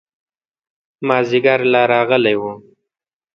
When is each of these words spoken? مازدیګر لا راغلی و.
مازدیګر 1.07 1.59
لا 1.71 1.81
راغلی 1.93 2.35
و. 2.39 2.43